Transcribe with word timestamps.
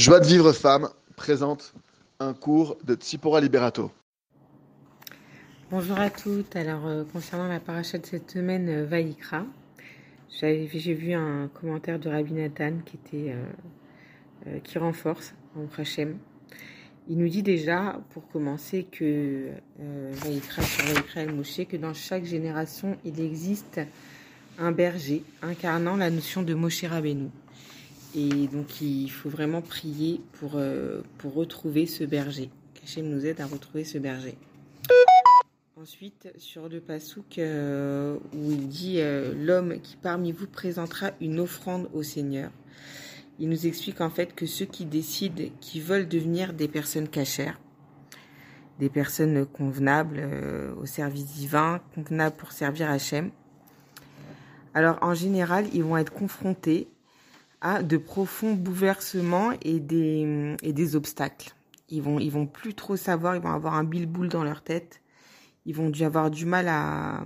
Joie 0.00 0.18
de 0.18 0.24
vivre 0.24 0.50
femme 0.54 0.88
présente 1.14 1.74
un 2.20 2.32
cours 2.32 2.78
de 2.84 2.94
Tsipora 2.94 3.38
Liberato. 3.38 3.90
Bonjour 5.70 6.00
à 6.00 6.08
toutes. 6.08 6.56
Alors, 6.56 6.86
euh, 6.86 7.04
concernant 7.12 7.48
la 7.48 7.60
paracha 7.60 7.98
de 7.98 8.06
cette 8.06 8.30
semaine, 8.30 8.66
euh, 8.70 8.86
Vaïkra, 8.86 9.44
j'ai 10.30 10.94
vu 10.94 11.12
un 11.12 11.48
commentaire 11.48 11.98
de 11.98 12.08
Rabbi 12.08 12.32
Nathan 12.32 12.78
qui, 12.86 12.96
était, 12.96 13.34
euh, 14.46 14.58
qui 14.64 14.78
renforce 14.78 15.34
en 15.54 15.66
Hachem. 15.78 16.16
Il 17.10 17.18
nous 17.18 17.28
dit 17.28 17.42
déjà, 17.42 18.00
pour 18.14 18.26
commencer, 18.30 18.86
que 18.90 19.50
Vaïkra, 19.78 20.62
sur 20.62 20.84
Vaïkra 20.86 21.26
Moshe, 21.26 21.66
que 21.68 21.76
dans 21.76 21.92
chaque 21.92 22.24
génération, 22.24 22.96
il 23.04 23.20
existe 23.20 23.82
un 24.58 24.72
berger 24.72 25.24
incarnant 25.42 25.98
la 25.98 26.08
notion 26.08 26.42
de 26.42 26.54
Moshe 26.54 26.84
Rabbeinu. 26.84 27.28
Et 28.14 28.48
donc, 28.48 28.80
il 28.80 29.08
faut 29.08 29.28
vraiment 29.28 29.62
prier 29.62 30.20
pour, 30.32 30.52
euh, 30.56 31.02
pour 31.18 31.34
retrouver 31.34 31.86
ce 31.86 32.02
berger. 32.02 32.50
Qu'Hachem 32.74 33.08
nous 33.08 33.24
aide 33.24 33.40
à 33.40 33.46
retrouver 33.46 33.84
ce 33.84 33.98
berger. 33.98 34.36
Ensuite, 35.76 36.28
sur 36.36 36.68
le 36.68 36.80
pasouk 36.80 37.38
euh, 37.38 38.16
où 38.34 38.50
il 38.50 38.68
dit 38.68 39.00
euh, 39.00 39.32
L'homme 39.34 39.80
qui 39.80 39.96
parmi 39.96 40.32
vous 40.32 40.46
présentera 40.46 41.12
une 41.20 41.38
offrande 41.38 41.88
au 41.94 42.02
Seigneur. 42.02 42.50
Il 43.38 43.48
nous 43.48 43.66
explique 43.66 44.00
en 44.00 44.10
fait 44.10 44.34
que 44.34 44.44
ceux 44.44 44.66
qui 44.66 44.84
décident, 44.84 45.44
qui 45.60 45.80
veulent 45.80 46.08
devenir 46.08 46.52
des 46.52 46.68
personnes 46.68 47.08
cachères, 47.08 47.58
des 48.78 48.90
personnes 48.90 49.46
convenables 49.46 50.20
au 50.78 50.84
service 50.84 51.24
divin, 51.24 51.80
convenables 51.94 52.36
pour 52.36 52.52
servir 52.52 52.90
Hachem, 52.90 53.30
alors 54.74 54.98
en 55.00 55.14
général, 55.14 55.66
ils 55.72 55.82
vont 55.82 55.96
être 55.96 56.12
confrontés 56.12 56.88
à 57.60 57.82
de 57.82 57.96
profonds 57.96 58.54
bouleversements 58.54 59.52
et 59.62 59.80
des, 59.80 60.56
et 60.62 60.72
des 60.72 60.96
obstacles. 60.96 61.54
Ils 61.88 62.02
vont, 62.02 62.18
ils 62.18 62.30
vont 62.30 62.46
plus 62.46 62.74
trop 62.74 62.96
savoir, 62.96 63.36
ils 63.36 63.42
vont 63.42 63.50
avoir 63.50 63.74
un 63.74 63.84
bilboul 63.84 64.28
dans 64.28 64.44
leur 64.44 64.62
tête. 64.62 65.02
Ils 65.66 65.74
vont 65.74 65.90
dû 65.90 66.04
avoir 66.04 66.30
du 66.30 66.46
mal 66.46 66.68
à, 66.68 67.24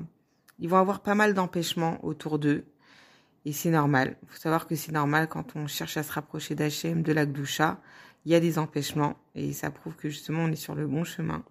ils 0.58 0.68
vont 0.68 0.78
avoir 0.78 1.00
pas 1.00 1.14
mal 1.14 1.34
d'empêchements 1.34 2.04
autour 2.04 2.38
d'eux. 2.38 2.64
Et 3.44 3.52
c'est 3.52 3.70
normal. 3.70 4.16
Il 4.22 4.28
faut 4.30 4.38
savoir 4.38 4.66
que 4.66 4.74
c'est 4.74 4.92
normal 4.92 5.28
quand 5.28 5.54
on 5.54 5.66
cherche 5.66 5.96
à 5.96 6.02
se 6.02 6.12
rapprocher 6.12 6.54
d'Hachem, 6.54 7.02
de 7.02 7.12
l'Akdoucha. 7.12 7.80
Il 8.24 8.32
y 8.32 8.34
a 8.34 8.41
des 8.41 8.58
empêchements 8.58 9.16
et 9.34 9.52
ça 9.52 9.70
prouve 9.70 9.94
que 9.96 10.08
justement 10.08 10.44
on 10.44 10.48
est 10.48 10.56
sur 10.56 10.74
le 10.74 10.86
bon 10.86 11.04
chemin. 11.04 11.44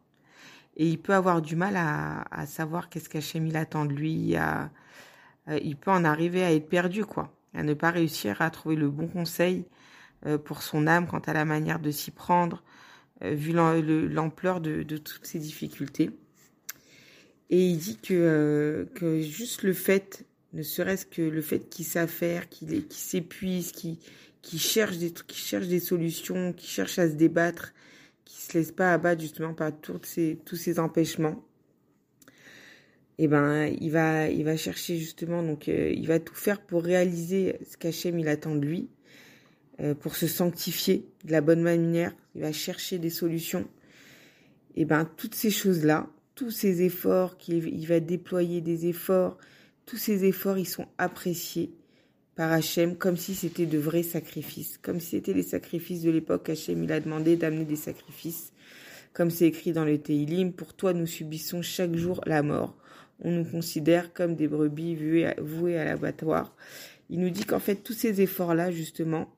Et 0.75 0.87
il 0.87 0.97
peut 0.97 1.13
avoir 1.13 1.43
du 1.43 1.55
mal 1.55 1.75
à, 1.77 2.25
à 2.31 2.47
savoir 2.47 2.89
qu'est-ce 2.89 3.09
qu'Hachem 3.09 3.45
il 3.45 3.55
attend 3.55 3.85
de 3.85 3.93
lui. 3.93 4.35
À, 4.35 4.71
euh, 5.49 5.59
il 5.61 5.77
peut 5.77 5.91
en 5.91 6.03
arriver 6.03 6.43
à 6.43 6.51
être 6.51 6.67
perdu, 6.67 7.05
quoi 7.05 7.31
à 7.53 7.63
ne 7.63 7.73
pas 7.73 7.91
réussir 7.91 8.41
à 8.41 8.49
trouver 8.49 8.75
le 8.75 8.89
bon 8.89 9.07
conseil 9.07 9.65
euh, 10.25 10.37
pour 10.37 10.63
son 10.63 10.87
âme 10.87 11.07
quant 11.07 11.19
à 11.19 11.33
la 11.33 11.45
manière 11.45 11.79
de 11.79 11.91
s'y 11.91 12.11
prendre, 12.11 12.63
euh, 13.23 13.33
vu 13.33 13.51
l'ampleur 13.53 14.61
de, 14.61 14.83
toutes 14.97 15.25
ces 15.25 15.39
difficultés. 15.39 16.11
Et 17.49 17.67
il 17.67 17.77
dit 17.77 17.97
que, 17.97 18.13
euh, 18.13 18.85
que 18.95 19.21
juste 19.21 19.63
le 19.63 19.73
fait, 19.73 20.25
ne 20.53 20.63
serait-ce 20.63 21.05
que 21.05 21.21
le 21.21 21.41
fait 21.41 21.69
qu'il 21.69 21.85
s'affaire, 21.85 22.47
qu'il 22.49 22.85
s'épuise, 22.89 23.71
qu'il 23.71 24.59
cherche 24.59 24.97
des 24.97 25.13
cherche 25.31 25.67
des 25.67 25.79
solutions, 25.79 26.53
qu'il 26.53 26.69
cherche 26.69 26.99
à 26.99 27.09
se 27.09 27.15
débattre, 27.15 27.73
qui 28.23 28.41
se 28.41 28.57
laisse 28.57 28.71
pas 28.71 28.93
abattre 28.93 29.21
justement 29.21 29.53
par 29.53 29.71
tous 29.81 29.99
ces 30.03 30.79
empêchements, 30.79 31.43
eh 33.19 33.27
ben, 33.27 33.67
il 33.79 33.91
va, 33.91 34.29
il 34.29 34.43
va 34.43 34.57
chercher 34.57 34.97
justement, 34.97 35.43
donc, 35.43 35.69
euh, 35.69 35.91
il 35.95 36.07
va 36.07 36.19
tout 36.19 36.35
faire 36.35 36.61
pour 36.61 36.83
réaliser 36.83 37.57
ce 37.69 37.77
qu'Hachem 37.77 38.17
il 38.17 38.27
attend 38.27 38.55
de 38.55 38.65
lui, 38.65 38.89
euh, 39.79 39.93
pour 39.93 40.15
se 40.15 40.27
sanctifier 40.27 41.05
de 41.23 41.31
la 41.31 41.41
bonne 41.41 41.61
manière. 41.61 42.13
Il 42.35 42.41
va 42.41 42.51
chercher 42.51 42.97
des 42.97 43.11
solutions. 43.11 43.67
Et 44.75 44.81
eh 44.81 44.85
ben, 44.85 45.07
toutes 45.17 45.35
ces 45.35 45.51
choses-là, 45.51 46.07
tous 46.33 46.49
ces 46.49 46.81
efforts 46.81 47.37
qu'il 47.37 47.67
il 47.67 47.85
va 47.85 47.99
déployer 47.99 48.61
des 48.61 48.87
efforts, 48.87 49.37
tous 49.85 49.97
ces 49.97 50.25
efforts, 50.25 50.57
ils 50.57 50.67
sont 50.67 50.87
appréciés 50.97 51.71
par 52.35 52.51
Hachem 52.51 52.97
comme 52.97 53.17
si 53.17 53.35
c'était 53.35 53.67
de 53.67 53.77
vrais 53.77 54.01
sacrifices, 54.01 54.79
comme 54.81 54.99
si 54.99 55.11
c'était 55.11 55.33
les 55.33 55.43
sacrifices 55.43 56.01
de 56.01 56.09
l'époque. 56.09 56.49
Hachem, 56.49 56.83
il 56.83 56.91
a 56.91 56.99
demandé 56.99 57.35
d'amener 57.35 57.65
des 57.65 57.75
sacrifices. 57.75 58.51
Comme 59.13 59.29
c'est 59.29 59.45
écrit 59.45 59.73
dans 59.73 59.85
le 59.85 59.99
Teilim, 59.99 60.53
pour 60.53 60.73
toi 60.73 60.93
nous 60.93 61.05
subissons 61.05 61.61
chaque 61.61 61.95
jour 61.95 62.19
la 62.25 62.41
mort 62.41 62.75
on 63.19 63.31
nous 63.31 63.45
considère 63.45 64.13
comme 64.13 64.35
des 64.35 64.47
brebis 64.47 64.95
vouées 65.39 65.77
à 65.77 65.85
l'abattoir. 65.85 66.55
Il 67.09 67.19
nous 67.19 67.29
dit 67.29 67.45
qu'en 67.45 67.59
fait, 67.59 67.75
tous 67.75 67.93
ces 67.93 68.21
efforts-là, 68.21 68.71
justement, 68.71 69.33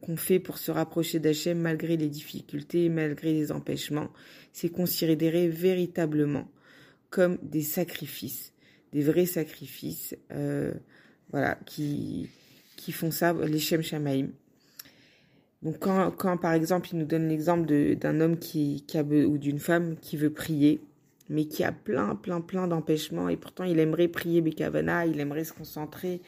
qu'on 0.00 0.16
fait 0.16 0.38
pour 0.38 0.58
se 0.58 0.70
rapprocher 0.70 1.18
d'Hachem 1.18 1.58
malgré 1.58 1.96
les 1.96 2.08
difficultés, 2.08 2.88
malgré 2.88 3.32
les 3.32 3.52
empêchements, 3.52 4.10
c'est 4.52 4.68
considéré 4.68 5.48
véritablement 5.48 6.48
comme 7.10 7.38
des 7.42 7.62
sacrifices, 7.62 8.52
des 8.92 9.02
vrais 9.02 9.26
sacrifices, 9.26 10.16
euh, 10.32 10.72
voilà, 11.30 11.56
qui, 11.64 12.28
qui 12.76 12.92
font 12.92 13.10
ça, 13.10 13.32
les 13.32 13.60
Shem 13.60 13.82
Shamaim. 13.82 14.28
Donc 15.62 15.78
quand, 15.78 16.36
par 16.36 16.52
exemple, 16.52 16.88
il 16.92 16.98
nous 16.98 17.06
donne 17.06 17.28
l'exemple 17.28 17.96
d'un 17.96 18.20
homme 18.20 18.38
qui, 18.38 18.84
ou 19.26 19.38
d'une 19.38 19.58
femme 19.58 19.96
qui 19.96 20.16
veut 20.18 20.32
prier, 20.32 20.82
mais 21.28 21.46
qui 21.46 21.64
a 21.64 21.72
plein, 21.72 22.14
plein, 22.16 22.40
plein 22.40 22.66
d'empêchements. 22.66 23.28
Et 23.28 23.36
pourtant, 23.36 23.64
il 23.64 23.78
aimerait 23.78 24.08
prier 24.08 24.40
Bekavana, 24.40 25.06
il 25.06 25.20
aimerait 25.20 25.44
se 25.44 25.52
concentrer. 25.52 26.20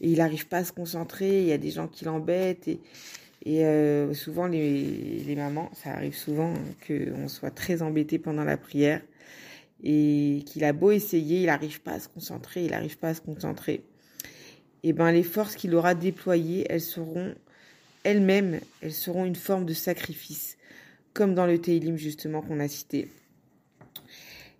Et 0.00 0.10
il 0.10 0.18
n'arrive 0.18 0.46
pas 0.46 0.58
à 0.58 0.64
se 0.64 0.72
concentrer. 0.72 1.42
Il 1.42 1.48
y 1.48 1.52
a 1.52 1.58
des 1.58 1.70
gens 1.70 1.88
qui 1.88 2.04
l'embêtent. 2.04 2.68
Et, 2.68 3.64
euh, 3.64 4.14
souvent, 4.14 4.46
les, 4.46 5.22
les, 5.26 5.36
mamans, 5.36 5.70
ça 5.74 5.90
arrive 5.90 6.16
souvent 6.16 6.54
qu'on 6.86 7.28
soit 7.28 7.50
très 7.50 7.82
embêté 7.82 8.18
pendant 8.18 8.44
la 8.44 8.56
prière. 8.56 9.02
Et 9.82 10.42
qu'il 10.46 10.64
a 10.64 10.72
beau 10.72 10.90
essayer, 10.90 11.40
il 11.40 11.46
n'arrive 11.46 11.80
pas 11.80 11.92
à 11.92 12.00
se 12.00 12.08
concentrer. 12.08 12.64
Il 12.64 12.70
n'arrive 12.70 12.98
pas 12.98 13.08
à 13.08 13.14
se 13.14 13.20
concentrer. 13.20 13.82
Et 14.82 14.92
ben, 14.92 15.12
les 15.12 15.22
forces 15.22 15.56
qu'il 15.56 15.74
aura 15.74 15.94
déployées, 15.94 16.66
elles 16.70 16.80
seront 16.80 17.34
elles-mêmes, 18.02 18.60
elles 18.80 18.92
seront 18.92 19.26
une 19.26 19.36
forme 19.36 19.66
de 19.66 19.74
sacrifice. 19.74 20.56
Comme 21.12 21.34
dans 21.34 21.46
le 21.46 21.60
Teilim, 21.60 21.96
justement, 21.96 22.40
qu'on 22.40 22.60
a 22.60 22.68
cité. 22.68 23.08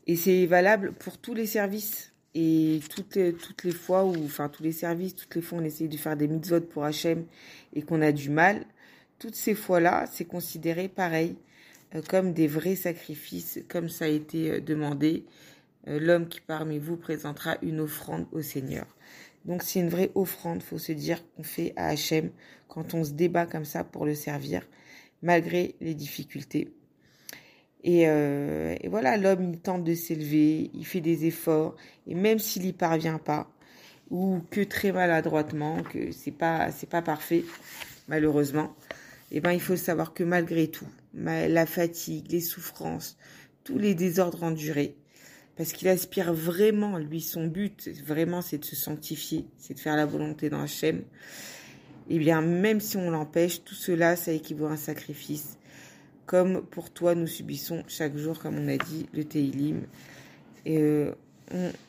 Et 0.06 0.16
c'est 0.16 0.46
valable 0.46 0.92
pour 0.92 1.18
tous 1.18 1.34
les 1.34 1.46
services. 1.46 2.12
Et 2.34 2.80
toutes 2.94 3.16
les, 3.16 3.32
toutes 3.32 3.64
les 3.64 3.72
fois 3.72 4.04
où, 4.04 4.14
enfin, 4.24 4.48
tous 4.48 4.62
les 4.62 4.72
services, 4.72 5.16
toutes 5.16 5.34
les 5.34 5.42
fois 5.42 5.58
on 5.58 5.64
essaye 5.64 5.88
de 5.88 5.96
faire 5.96 6.16
des 6.16 6.28
mitzvot 6.28 6.60
pour 6.60 6.84
Hachem 6.84 7.24
et 7.72 7.82
qu'on 7.82 8.00
a 8.02 8.12
du 8.12 8.30
mal, 8.30 8.64
toutes 9.18 9.34
ces 9.34 9.54
fois-là, 9.54 10.06
c'est 10.10 10.26
considéré 10.26 10.88
pareil, 10.88 11.36
euh, 11.94 12.02
comme 12.08 12.32
des 12.32 12.46
vrais 12.46 12.76
sacrifices, 12.76 13.60
comme 13.68 13.88
ça 13.88 14.04
a 14.04 14.08
été 14.08 14.50
euh, 14.50 14.60
demandé. 14.60 15.24
Euh, 15.88 15.98
l'homme 15.98 16.28
qui 16.28 16.40
parmi 16.40 16.78
vous 16.78 16.96
présentera 16.96 17.56
une 17.62 17.80
offrande 17.80 18.26
au 18.32 18.42
Seigneur. 18.42 18.86
Donc 19.44 19.62
c'est 19.62 19.80
une 19.80 19.88
vraie 19.88 20.10
offrande, 20.14 20.62
faut 20.62 20.78
se 20.78 20.92
dire 20.92 21.22
qu'on 21.34 21.42
fait 21.42 21.72
à 21.76 21.88
Hachem 21.88 22.30
quand 22.68 22.94
on 22.94 23.04
se 23.04 23.12
débat 23.12 23.46
comme 23.46 23.64
ça 23.64 23.84
pour 23.84 24.04
le 24.04 24.14
servir, 24.14 24.66
malgré 25.22 25.74
les 25.80 25.94
difficultés. 25.94 26.72
Euh, 27.86 28.76
et, 28.80 28.88
voilà, 28.88 29.16
l'homme, 29.16 29.52
il 29.54 29.58
tente 29.58 29.84
de 29.84 29.94
s'élever, 29.94 30.70
il 30.74 30.84
fait 30.84 31.00
des 31.00 31.26
efforts, 31.26 31.76
et 32.06 32.14
même 32.14 32.38
s'il 32.38 32.62
n'y 32.62 32.72
parvient 32.72 33.18
pas, 33.18 33.50
ou 34.10 34.40
que 34.50 34.60
très 34.60 34.92
maladroitement, 34.92 35.82
que 35.82 36.12
c'est 36.12 36.30
pas, 36.32 36.70
c'est 36.70 36.88
pas 36.88 37.02
parfait, 37.02 37.44
malheureusement, 38.08 38.74
et 39.32 39.36
eh 39.36 39.40
ben, 39.40 39.52
il 39.52 39.60
faut 39.60 39.76
savoir 39.76 40.12
que 40.12 40.24
malgré 40.24 40.66
tout, 40.66 40.88
la 41.14 41.64
fatigue, 41.64 42.30
les 42.32 42.40
souffrances, 42.40 43.16
tous 43.62 43.78
les 43.78 43.94
désordres 43.94 44.42
endurés, 44.42 44.96
parce 45.56 45.72
qu'il 45.72 45.88
aspire 45.88 46.34
vraiment, 46.34 46.98
lui, 46.98 47.20
son 47.20 47.46
but, 47.46 47.88
vraiment, 48.04 48.42
c'est 48.42 48.58
de 48.58 48.64
se 48.64 48.74
sanctifier, 48.74 49.46
c'est 49.56 49.74
de 49.74 49.78
faire 49.78 49.96
la 49.96 50.06
volonté 50.06 50.50
d'un 50.50 50.64
Hachem, 50.64 51.02
et 52.08 52.16
eh 52.16 52.18
bien, 52.18 52.42
même 52.42 52.80
si 52.80 52.96
on 52.96 53.08
l'empêche, 53.08 53.62
tout 53.62 53.76
cela, 53.76 54.16
ça 54.16 54.32
équivaut 54.32 54.66
à 54.66 54.72
un 54.72 54.76
sacrifice 54.76 55.59
comme 56.30 56.62
pour 56.62 56.90
toi 56.90 57.16
nous 57.16 57.26
subissons 57.26 57.82
chaque 57.88 58.16
jour, 58.16 58.38
comme 58.38 58.56
on 58.56 58.68
a 58.68 58.76
dit, 58.76 59.08
le 59.12 59.24
Teilim. 59.24 59.80
Et 60.64 60.78
euh, 60.78 61.12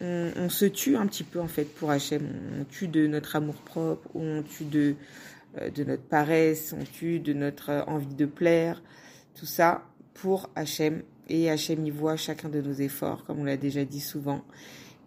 on, 0.02 0.50
se 0.50 0.66
tue 0.66 0.96
un 0.96 1.06
petit 1.06 1.24
peu 1.24 1.40
en 1.40 1.48
fait 1.48 1.66
pour 1.66 1.92
Hachem. 1.92 2.28
On 2.60 2.64
tue 2.64 2.88
de 2.88 3.06
notre 3.06 3.36
amour 3.36 3.54
propre, 3.54 4.10
on 4.16 4.42
tue 4.42 4.64
de, 4.64 4.96
euh, 5.60 5.70
de 5.70 5.84
notre 5.84 6.02
paresse, 6.02 6.74
on 6.76 6.84
tue 6.84 7.20
de 7.20 7.34
notre 7.34 7.70
euh, 7.70 7.84
envie 7.86 8.16
de 8.16 8.26
plaire. 8.26 8.82
Tout 9.36 9.46
ça 9.46 9.84
pour 10.16 10.50
Hachem. 10.56 11.04
Et 11.30 11.52
Hachem 11.52 11.86
y 11.86 11.92
voit 11.92 12.16
chacun 12.16 12.50
de 12.50 12.62
nos 12.62 12.74
efforts, 12.74 13.24
comme 13.26 13.42
on 13.42 13.44
l'a 13.44 13.58
déjà 13.58 13.86
dit 13.86 14.02
souvent. 14.02 14.44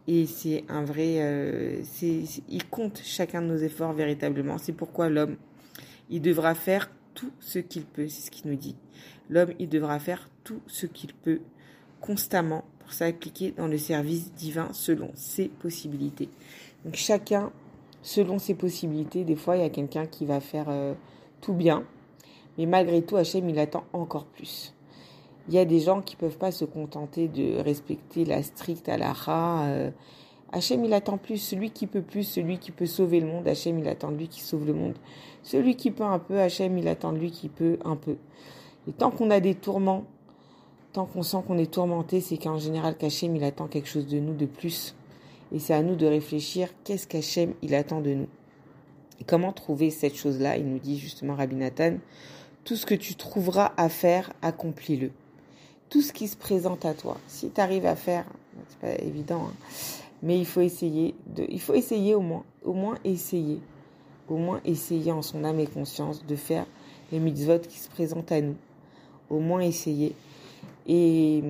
Et 0.06 0.26
c'est 0.26 0.62
un 0.68 0.84
vrai, 0.84 1.82
il 2.02 2.64
compte 2.70 3.00
chacun 3.02 3.42
de 3.42 3.48
nos 3.48 3.58
efforts 3.58 3.94
véritablement. 3.94 4.58
C'est 4.58 4.72
pourquoi 4.72 5.08
l'homme, 5.08 5.38
il 6.08 6.22
devra 6.22 6.54
faire 6.54 6.88
tout 7.14 7.30
ce 7.40 7.58
qu'il 7.58 7.84
peut, 7.84 8.08
c'est 8.08 8.26
ce 8.26 8.30
qu'il 8.30 8.50
nous 8.50 8.56
dit. 8.56 8.76
L'homme, 9.30 9.52
il 9.58 9.68
devra 9.68 9.98
faire 9.98 10.28
tout 10.42 10.60
ce 10.66 10.86
qu'il 10.86 11.14
peut 11.14 11.40
constamment 12.00 12.64
pour 12.80 12.92
s'appliquer 12.92 13.52
dans 13.52 13.66
le 13.66 13.78
service 13.78 14.32
divin 14.34 14.68
selon 14.72 15.10
ses 15.14 15.48
possibilités. 15.48 16.28
Donc 16.84 16.96
chacun 16.96 17.50
selon 18.02 18.38
ses 18.38 18.54
possibilités. 18.54 19.24
Des 19.24 19.34
fois, 19.34 19.56
il 19.56 19.62
y 19.62 19.66
a 19.66 19.70
quelqu'un 19.70 20.06
qui 20.06 20.26
va 20.26 20.40
faire 20.40 20.66
euh, 20.68 20.94
tout 21.40 21.54
bien, 21.54 21.84
Mais 22.58 22.66
malgré 22.66 23.02
tout, 23.02 23.16
Hachem, 23.16 23.48
il 23.48 23.58
attend 23.58 23.84
encore 23.92 24.26
plus. 24.26 24.74
Il 25.48 25.54
y 25.54 25.58
a 25.58 25.64
des 25.64 25.80
gens 25.80 26.00
qui 26.00 26.16
peuvent 26.16 26.38
pas 26.38 26.52
se 26.52 26.64
contenter 26.64 27.28
de 27.28 27.60
respecter 27.60 28.24
la 28.24 28.42
stricte 28.42 28.88
halakha. 28.88 29.64
Euh, 29.64 29.90
Hachem, 30.54 30.84
il 30.84 30.92
attend 30.94 31.18
plus. 31.18 31.38
Celui 31.38 31.70
qui 31.70 31.86
peut 31.86 32.00
plus, 32.00 32.22
celui 32.22 32.58
qui 32.58 32.70
peut 32.70 32.86
sauver 32.86 33.20
le 33.20 33.26
monde, 33.26 33.48
Hachem, 33.48 33.78
il 33.78 33.88
attend 33.88 34.12
de 34.12 34.16
lui 34.16 34.28
qui 34.28 34.40
sauve 34.40 34.66
le 34.66 34.72
monde. 34.72 34.94
Celui 35.42 35.74
qui 35.74 35.90
peut 35.90 36.04
un 36.04 36.20
peu, 36.20 36.38
Hachem, 36.40 36.78
il 36.78 36.86
attend 36.86 37.12
de 37.12 37.18
lui 37.18 37.30
qui 37.32 37.48
peut 37.48 37.78
un 37.84 37.96
peu. 37.96 38.16
Et 38.88 38.92
tant 38.92 39.10
qu'on 39.10 39.30
a 39.30 39.40
des 39.40 39.54
tourments, 39.54 40.04
tant 40.92 41.06
qu'on 41.06 41.24
sent 41.24 41.38
qu'on 41.46 41.58
est 41.58 41.72
tourmenté, 41.72 42.20
c'est 42.20 42.38
qu'en 42.38 42.56
général, 42.56 42.96
qu'Hachem, 42.96 43.34
il 43.34 43.42
attend 43.42 43.66
quelque 43.66 43.88
chose 43.88 44.06
de 44.06 44.20
nous 44.20 44.34
de 44.34 44.46
plus. 44.46 44.94
Et 45.52 45.58
c'est 45.58 45.74
à 45.74 45.82
nous 45.82 45.96
de 45.96 46.06
réfléchir, 46.06 46.68
qu'est-ce 46.84 47.06
qu'Hachem, 47.06 47.54
il 47.62 47.74
attend 47.74 48.00
de 48.00 48.14
nous? 48.14 48.28
Et 49.20 49.24
comment 49.24 49.52
trouver 49.52 49.90
cette 49.90 50.14
chose-là? 50.14 50.56
Il 50.56 50.66
nous 50.66 50.78
dit 50.78 50.98
justement 50.98 51.34
Rabbi 51.34 51.56
Nathan, 51.56 51.96
tout 52.64 52.76
ce 52.76 52.86
que 52.86 52.94
tu 52.94 53.16
trouveras 53.16 53.72
à 53.76 53.88
faire, 53.88 54.32
accomplis-le. 54.40 55.10
Tout 55.90 56.00
ce 56.00 56.12
qui 56.12 56.28
se 56.28 56.36
présente 56.36 56.84
à 56.84 56.94
toi. 56.94 57.18
Si 57.26 57.50
tu 57.50 57.60
arrives 57.60 57.86
à 57.86 57.94
faire, 57.94 58.24
c'est 58.68 58.78
pas 58.78 59.04
évident, 59.04 59.48
hein, 59.48 59.54
mais 60.24 60.38
il 60.38 60.46
faut 60.46 60.62
essayer 60.62 61.14
de, 61.26 61.44
il 61.50 61.60
faut 61.60 61.74
essayer 61.74 62.14
au 62.14 62.22
moins, 62.22 62.44
au 62.64 62.72
moins 62.72 62.96
essayer, 63.04 63.60
au 64.28 64.38
moins 64.38 64.60
essayer 64.64 65.12
en 65.12 65.20
son 65.20 65.44
âme 65.44 65.60
et 65.60 65.66
conscience 65.66 66.24
de 66.24 66.34
faire 66.34 66.64
les 67.12 67.18
mitzvot 67.18 67.58
qui 67.58 67.78
se 67.78 67.90
présentent 67.90 68.32
à 68.32 68.40
nous. 68.40 68.56
Au 69.28 69.38
moins 69.38 69.60
essayer. 69.60 70.14
Et, 70.86 71.42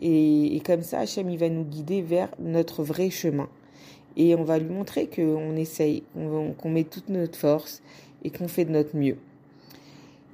et, 0.00 0.60
comme 0.64 0.82
ça, 0.82 1.00
Hachem, 1.00 1.28
il 1.28 1.38
va 1.38 1.48
nous 1.48 1.64
guider 1.64 2.02
vers 2.02 2.28
notre 2.38 2.84
vrai 2.84 3.10
chemin. 3.10 3.48
Et 4.16 4.36
on 4.36 4.44
va 4.44 4.58
lui 4.58 4.70
montrer 4.70 5.08
qu'on 5.08 5.56
essaye, 5.56 6.04
qu'on 6.14 6.70
met 6.70 6.84
toute 6.84 7.08
notre 7.08 7.36
force 7.36 7.82
et 8.22 8.30
qu'on 8.30 8.46
fait 8.46 8.64
de 8.64 8.70
notre 8.70 8.96
mieux. 8.96 9.16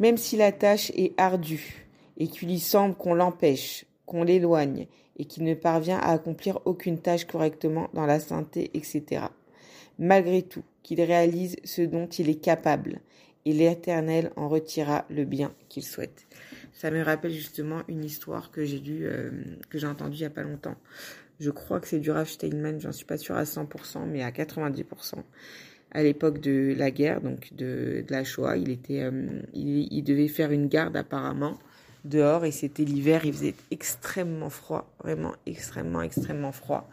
Même 0.01 0.19
si 0.19 0.37
la 0.37 0.53
tâche 0.53 0.93
est 0.97 1.13
ardue 1.19 1.87
et 2.19 2.27
qu'il 2.27 2.49
lui 2.49 2.59
semble 2.59 2.95
qu'on 2.95 3.15
l'empêche, 3.15 3.87
qu'on 4.11 4.25
l'éloigne 4.25 4.89
et 5.19 5.25
qu'il 5.25 5.45
ne 5.45 5.55
parvient 5.55 5.99
à 5.99 6.11
accomplir 6.11 6.59
aucune 6.65 6.99
tâche 6.99 7.27
correctement 7.27 7.89
dans 7.95 8.07
la 8.07 8.19
santé, 8.19 8.73
etc. 8.75 9.27
Malgré 10.01 10.43
tout, 10.43 10.65
qu'il 10.83 11.01
réalise 11.01 11.57
ce 11.63 11.83
dont 11.83 12.09
il 12.09 12.29
est 12.29 12.43
capable 12.43 13.01
et 13.45 13.53
l'Éternel 13.53 14.33
en 14.35 14.49
retirera 14.49 15.05
le 15.09 15.25
bien 15.25 15.55
qu'il 15.69 15.85
souhaite. 15.85 16.27
Ça 16.73 16.91
me 16.91 17.03
rappelle 17.03 17.31
justement 17.31 17.83
une 17.87 18.05
histoire 18.05 18.51
que 18.51 18.65
j'ai 18.65 18.81
dû, 18.81 19.05
euh, 19.05 19.31
que 19.69 19.79
j'ai 19.79 19.87
entendue 19.87 20.17
il 20.17 20.23
y 20.23 20.25
a 20.25 20.31
pas 20.31 20.43
longtemps. 20.43 20.77
Je 21.39 21.51
crois 21.51 21.79
que 21.79 21.87
c'est 21.87 22.01
du 22.01 22.11
Rav 22.11 22.29
Steinman, 22.29 22.81
j'en 22.81 22.93
suis 22.93 23.07
pas 23.07 23.17
sûre 23.17 23.37
à 23.37 23.45
100%, 23.45 24.07
mais 24.07 24.23
à 24.23 24.33
90%. 24.33 25.15
À 25.93 26.03
l'époque 26.03 26.41
de 26.41 26.75
la 26.77 26.91
guerre, 26.91 27.21
donc 27.21 27.55
de, 27.55 28.05
la 28.09 28.25
Shoah, 28.25 28.57
il 28.57 28.71
était, 28.71 29.03
euh, 29.03 29.43
il, 29.55 30.03
devait 30.03 30.29
faire 30.29 30.51
une 30.51 30.67
garde 30.67 30.97
apparemment 30.97 31.59
dehors 32.05 32.45
et 32.45 32.51
c'était 32.51 32.85
l'hiver, 32.85 33.25
il 33.25 33.33
faisait 33.33 33.55
extrêmement 33.71 34.51
froid, 34.51 34.91
vraiment 35.03 35.33
extrêmement, 35.47 36.03
extrêmement 36.03 36.53
froid. 36.53 36.89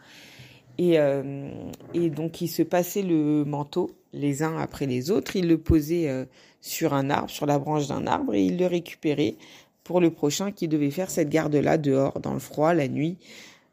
Et, 0.78 0.98
euh, 0.98 1.50
et 1.94 2.10
donc 2.10 2.40
il 2.40 2.48
se 2.48 2.62
passait 2.62 3.02
le 3.02 3.44
manteau 3.44 3.90
les 4.12 4.42
uns 4.42 4.56
après 4.58 4.86
les 4.86 5.10
autres, 5.10 5.36
il 5.36 5.48
le 5.48 5.58
posait 5.58 6.08
euh, 6.08 6.24
sur 6.60 6.94
un 6.94 7.10
arbre, 7.10 7.30
sur 7.30 7.46
la 7.46 7.58
branche 7.58 7.88
d'un 7.88 8.06
arbre 8.06 8.34
et 8.34 8.44
il 8.44 8.58
le 8.58 8.66
récupérait 8.66 9.36
pour 9.84 10.00
le 10.00 10.10
prochain 10.10 10.52
qui 10.52 10.68
devait 10.68 10.90
faire 10.90 11.10
cette 11.10 11.28
garde-là 11.28 11.78
dehors, 11.78 12.20
dans 12.20 12.34
le 12.34 12.38
froid, 12.38 12.74
la 12.74 12.88
nuit, 12.88 13.18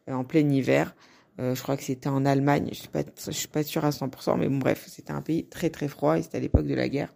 euh, 0.09 0.13
en 0.13 0.23
plein 0.23 0.47
hiver. 0.49 0.95
Euh, 1.39 1.55
je 1.55 1.61
crois 1.61 1.75
que 1.75 1.83
c'était 1.83 2.07
en 2.07 2.25
Allemagne, 2.25 2.69
je 2.71 2.79
suis 2.79 2.87
pas, 2.87 3.03
suis 3.15 3.47
pas 3.49 3.63
sûre 3.63 3.83
à 3.83 3.89
100%, 3.89 4.37
mais 4.37 4.47
bon 4.47 4.57
bref, 4.57 4.85
c'était 4.87 5.11
un 5.11 5.21
pays 5.21 5.45
très 5.45 5.69
très 5.69 5.87
froid 5.87 6.17
et 6.17 6.23
c'était 6.23 6.37
à 6.37 6.41
l'époque 6.41 6.67
de 6.67 6.75
la 6.75 6.87
guerre. 6.87 7.13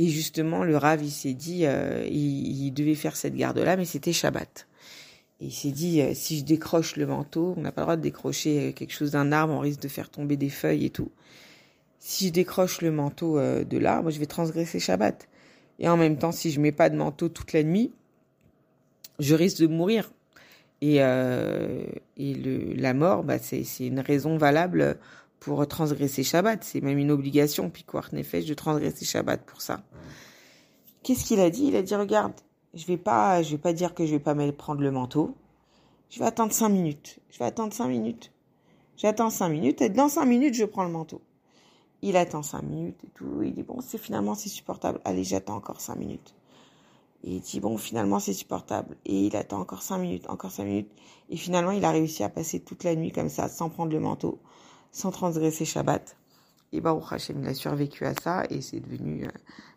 Et 0.00 0.08
justement, 0.08 0.64
le 0.64 0.78
Rav, 0.78 1.04
il 1.04 1.10
s'est 1.10 1.34
dit, 1.34 1.66
euh, 1.66 2.08
il, 2.10 2.70
devait 2.70 2.94
faire 2.94 3.16
cette 3.16 3.36
garde-là, 3.36 3.76
mais 3.76 3.84
c'était 3.84 4.14
Shabbat. 4.14 4.66
Et 5.42 5.48
il 5.48 5.52
s'est 5.52 5.72
dit, 5.72 6.00
euh, 6.00 6.12
si 6.14 6.38
je 6.38 6.44
décroche 6.44 6.96
le 6.96 7.06
manteau, 7.06 7.52
on 7.58 7.60
n'a 7.60 7.70
pas 7.70 7.82
le 7.82 7.84
droit 7.84 7.96
de 7.96 8.00
décrocher 8.00 8.72
quelque 8.72 8.94
chose 8.94 9.10
d'un 9.10 9.30
arbre, 9.30 9.52
on 9.52 9.58
risque 9.58 9.80
de 9.80 9.88
faire 9.88 10.08
tomber 10.08 10.38
des 10.38 10.48
feuilles 10.48 10.86
et 10.86 10.90
tout. 10.90 11.10
Si 11.98 12.28
je 12.28 12.32
décroche 12.32 12.80
le 12.80 12.90
manteau 12.90 13.38
de 13.38 13.76
l'arbre, 13.76 14.10
je 14.10 14.18
vais 14.18 14.24
transgresser 14.24 14.80
Shabbat. 14.80 15.28
Et 15.80 15.86
en 15.86 15.98
même 15.98 16.16
temps, 16.16 16.32
si 16.32 16.50
je 16.50 16.60
mets 16.60 16.72
pas 16.72 16.88
de 16.88 16.96
manteau 16.96 17.28
toute 17.28 17.52
la 17.52 17.62
nuit, 17.62 17.92
je 19.18 19.34
risque 19.34 19.60
de 19.60 19.66
mourir. 19.66 20.10
Et, 20.80 21.02
euh, 21.02 21.84
la 22.16 22.94
mort, 22.94 23.22
bah, 23.22 23.38
c'est 23.38 23.66
une 23.80 24.00
raison 24.00 24.38
valable 24.38 24.96
pour 25.40 25.66
transgresser 25.66 26.22
Shabbat. 26.22 26.62
C'est 26.62 26.80
même 26.80 26.98
une 26.98 27.10
obligation, 27.10 27.72
quoi, 27.86 28.02
Nefesh, 28.12 28.46
de 28.46 28.54
transgresser 28.54 29.04
Shabbat 29.04 29.44
pour 29.44 29.60
ça. 29.60 29.82
Qu'est-ce 31.02 31.24
qu'il 31.24 31.40
a 31.40 31.50
dit? 31.50 31.64
Il 31.64 31.76
a 31.76 31.82
dit, 31.82 31.94
regarde, 31.94 32.34
je 32.74 32.86
vais 32.86 32.98
pas, 32.98 33.42
je 33.42 33.50
vais 33.52 33.58
pas 33.58 33.72
dire 33.72 33.94
que 33.94 34.06
je 34.06 34.12
vais 34.12 34.20
pas 34.20 34.34
prendre 34.52 34.82
le 34.82 34.90
manteau. 34.90 35.34
Je 36.10 36.18
vais 36.18 36.26
attendre 36.26 36.52
cinq 36.52 36.68
minutes. 36.68 37.18
Je 37.30 37.38
vais 37.38 37.46
attendre 37.46 37.72
cinq 37.72 37.88
minutes. 37.88 38.32
J'attends 38.96 39.30
cinq 39.30 39.48
minutes 39.48 39.80
et 39.80 39.88
dans 39.88 40.10
cinq 40.10 40.26
minutes, 40.26 40.54
je 40.54 40.66
prends 40.66 40.84
le 40.84 40.90
manteau. 40.90 41.22
Il 42.02 42.18
attend 42.18 42.42
cinq 42.42 42.62
minutes 42.62 43.02
et 43.02 43.08
tout. 43.14 43.42
Il 43.42 43.54
dit 43.54 43.62
bon, 43.62 43.80
c'est 43.80 43.96
finalement 43.96 44.34
c'est 44.34 44.50
supportable. 44.50 45.00
Allez, 45.06 45.24
j'attends 45.24 45.56
encore 45.56 45.80
cinq 45.80 45.96
minutes. 45.96 46.34
Et 47.24 47.36
il 47.36 47.40
dit 47.40 47.60
bon, 47.60 47.78
finalement 47.78 48.20
c'est 48.20 48.34
supportable. 48.34 48.96
Et 49.06 49.26
il 49.26 49.36
attend 49.36 49.60
encore 49.60 49.80
cinq 49.80 49.98
minutes, 49.98 50.28
encore 50.28 50.50
cinq 50.50 50.64
minutes. 50.64 50.90
Et 51.30 51.36
finalement, 51.36 51.70
il 51.70 51.84
a 51.84 51.92
réussi 51.92 52.24
à 52.24 52.28
passer 52.28 52.60
toute 52.60 52.84
la 52.84 52.94
nuit 52.94 53.12
comme 53.12 53.28
ça, 53.28 53.48
sans 53.48 53.70
prendre 53.70 53.92
le 53.92 54.00
manteau, 54.00 54.38
sans 54.92 55.10
transgresser 55.10 55.64
Shabbat. 55.64 56.16
Et 56.72 56.80
bah, 56.80 56.98
Hachem, 57.10 57.42
il 57.42 57.48
a 57.48 57.54
survécu 57.54 58.04
à 58.04 58.14
ça 58.14 58.44
et 58.50 58.60
c'est 58.60 58.80
devenu, 58.80 59.24
euh, 59.24 59.30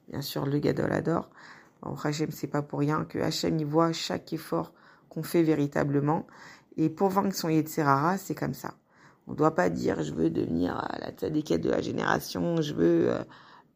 bien 0.09 0.21
sûr, 0.21 0.45
le 0.45 0.59
Gadol 0.59 0.91
Ador. 0.91 1.29
Bah, 1.81 1.93
Hachem, 2.03 2.31
c'est 2.31 2.47
pas 2.47 2.61
pour 2.61 2.79
rien 2.79 3.05
que 3.05 3.19
Hachem, 3.19 3.57
il 3.59 3.65
voit 3.65 3.91
chaque 3.93 4.31
effort 4.33 4.73
qu'on 5.09 5.23
fait 5.23 5.43
véritablement. 5.43 6.25
Et 6.77 6.89
pour 6.89 7.09
vaincre 7.09 7.35
son 7.35 7.49
Yetzerara, 7.49 8.17
c'est 8.17 8.35
comme 8.35 8.53
ça. 8.53 8.75
On 9.27 9.31
ne 9.31 9.37
doit 9.37 9.55
pas 9.55 9.69
dire 9.69 10.03
je 10.03 10.13
veux 10.13 10.29
devenir 10.29 10.87
la 10.99 11.11
tzadékette 11.11 11.61
de 11.61 11.69
la 11.69 11.81
génération, 11.81 12.61
je 12.61 12.73
veux 12.73 13.09
euh, 13.09 13.23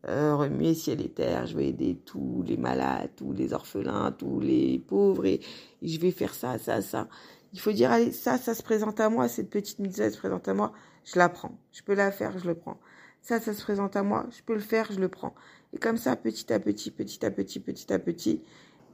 euh, 0.08 0.36
remuer 0.36 0.74
ciel 0.74 1.02
et 1.02 1.10
terre, 1.10 1.46
je 1.46 1.56
veux 1.56 1.64
aider 1.64 1.98
tous 2.06 2.44
les 2.46 2.58
malades, 2.58 3.12
tous 3.16 3.32
les 3.34 3.54
orphelins, 3.54 4.12
tous 4.12 4.40
les 4.40 4.80
pauvres 4.80 5.26
et, 5.26 5.40
je 5.82 6.00
vais 6.00 6.12
faire 6.12 6.34
ça, 6.34 6.58
ça, 6.58 6.82
ça. 6.82 7.08
Il 7.54 7.60
faut 7.60 7.72
dire 7.72 7.92
allez, 7.92 8.12
ça, 8.12 8.38
ça 8.38 8.54
se 8.54 8.62
présente 8.62 9.00
à 9.00 9.10
moi, 9.10 9.28
cette 9.30 9.50
petite 9.50 9.80
mitzvah 9.80 10.10
se 10.10 10.18
présente 10.18 10.48
à 10.48 10.54
moi, 10.54 10.74
je 11.08 11.18
la 11.18 11.30
prends. 11.30 11.58
Je 11.72 11.82
peux 11.84 11.94
la 11.94 12.12
faire, 12.12 12.38
je 12.38 12.46
le 12.46 12.56
prends. 12.56 12.78
Ça, 13.22 13.40
ça 13.40 13.54
se 13.54 13.62
présente 13.62 13.96
à 13.96 14.04
moi, 14.04 14.26
je 14.36 14.44
peux 14.44 14.54
le 14.54 14.60
faire, 14.60 14.92
je 14.92 15.00
le 15.00 15.10
prends. 15.10 15.34
Et 15.74 15.78
comme 15.78 15.98
ça, 15.98 16.16
petit 16.16 16.52
à 16.54 16.60
petit, 16.60 16.92
petit 16.92 17.26
à 17.26 17.32
petit, 17.32 17.60
petit 17.60 17.92
à 17.92 18.00
petit, 18.00 18.42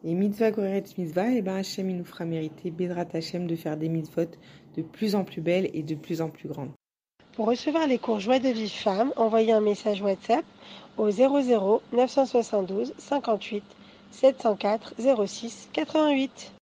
et 0.03 0.13
mitzvah 0.13 0.51
goreret 0.51 0.83
mitzvah, 0.97 1.31
et 1.31 1.37
eh 1.37 1.41
ben 1.41 1.55
Hachem 1.55 1.89
il 1.89 1.97
nous 1.97 2.05
fera 2.05 2.25
mériter, 2.25 2.71
Bedrat 2.71 3.07
Hachem, 3.13 3.47
de 3.47 3.55
faire 3.55 3.77
des 3.77 3.89
mitzvot 3.89 4.27
de 4.75 4.81
plus 4.81 5.15
en 5.15 5.23
plus 5.23 5.41
belles 5.41 5.69
et 5.73 5.81
de 5.81 5.95
plus 5.95 6.21
en 6.21 6.29
plus 6.29 6.49
grandes. 6.49 6.71
Pour 7.35 7.47
recevoir 7.47 7.87
les 7.87 7.99
cours 7.99 8.19
Joie 8.19 8.39
de 8.39 8.49
vie 8.49 8.69
femme, 8.69 9.13
envoyez 9.15 9.53
un 9.53 9.61
message 9.61 10.01
WhatsApp 10.01 10.45
au 10.97 11.09
00 11.09 11.81
972 11.93 12.93
58 12.97 13.63
704 14.11 14.95
06 15.25 15.69
88. 15.73 16.51